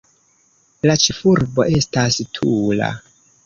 La 0.87 0.95
ĉefurbo 1.03 1.67
estas 1.77 2.21
Tula. 2.39 2.93